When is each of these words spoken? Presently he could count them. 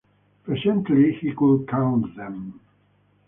Presently 0.45 1.13
he 1.13 1.31
could 1.35 1.67
count 1.67 2.15
them. 2.15 2.59